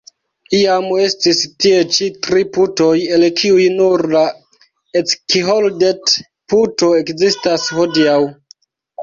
Iam 0.59 0.85
estis 1.01 1.41
tie 1.65 1.81
ĉi 1.97 2.07
tri 2.27 2.45
putoj, 2.55 2.93
el 3.17 3.25
kiuj 3.41 3.67
nur 3.75 4.05
la 4.15 4.25
Eckholdt-puto 5.03 6.91
ekzistas 7.05 7.71
hodiaŭ. 7.79 8.19